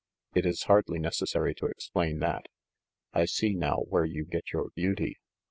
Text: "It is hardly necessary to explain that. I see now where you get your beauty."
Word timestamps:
"It 0.33 0.47
is 0.47 0.63
hardly 0.63 0.97
necessary 0.97 1.53
to 1.53 1.67
explain 1.67 2.17
that. 2.21 2.47
I 3.13 3.25
see 3.25 3.53
now 3.53 3.81
where 3.87 4.03
you 4.05 4.25
get 4.25 4.51
your 4.51 4.71
beauty." 4.75 5.19